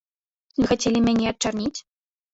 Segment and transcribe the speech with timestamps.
[0.59, 1.75] Вы хацелі мяне ачарніць?